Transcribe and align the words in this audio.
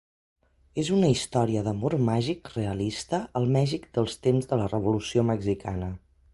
És 0.83 0.87
una 0.99 1.11
història 1.15 1.61
d'amor 1.67 1.95
màgic 2.07 2.49
realista 2.55 3.21
al 3.41 3.47
Mèxic 3.59 3.87
dels 3.99 4.19
temps 4.29 4.53
de 4.55 4.61
la 4.63 4.69
Revolució 4.75 5.29
Mexicana. 5.33 5.95